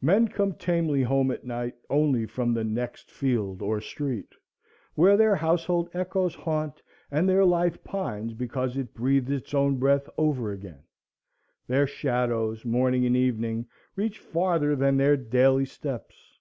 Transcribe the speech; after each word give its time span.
Men 0.00 0.28
come 0.28 0.54
tamely 0.54 1.02
home 1.02 1.30
at 1.30 1.44
night 1.44 1.74
only 1.90 2.24
from 2.24 2.54
the 2.54 2.64
next 2.64 3.10
field 3.10 3.60
or 3.60 3.78
street, 3.78 4.34
where 4.94 5.18
their 5.18 5.36
household 5.36 5.90
echoes 5.92 6.34
haunt, 6.34 6.80
and 7.10 7.28
their 7.28 7.44
life 7.44 7.84
pines 7.84 8.32
because 8.32 8.78
it 8.78 8.94
breathes 8.94 9.30
its 9.30 9.52
own 9.52 9.76
breath 9.76 10.08
over 10.16 10.50
again; 10.50 10.84
their 11.66 11.86
shadows 11.86 12.64
morning 12.64 13.04
and 13.04 13.18
evening 13.18 13.66
reach 13.96 14.18
farther 14.18 14.74
than 14.76 14.96
their 14.96 15.14
daily 15.14 15.66
steps. 15.66 16.38